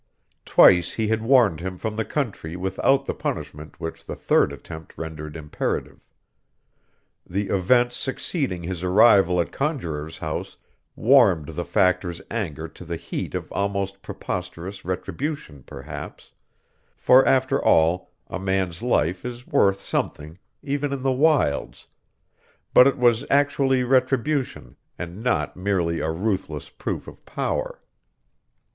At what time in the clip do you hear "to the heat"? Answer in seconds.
12.69-13.35